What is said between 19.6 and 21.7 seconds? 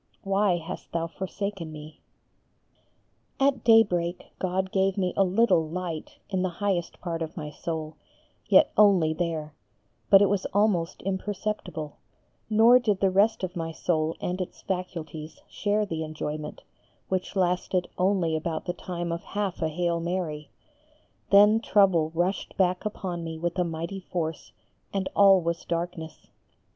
a Hail Mary, then,